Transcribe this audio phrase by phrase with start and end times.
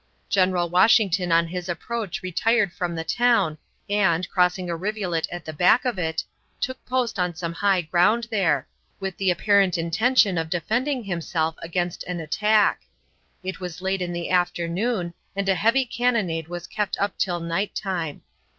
[0.29, 5.53] General Washington on his approach retired from the town and, crossing a rivulet at the
[5.53, 6.23] back of it,
[6.59, 8.67] took post on some high ground there,
[8.99, 12.81] with the apparent intention of defending himself against an attack.
[13.43, 17.75] It was late in the afternoon, and a heavy cannonade was kept up till night
[17.75, 18.23] time.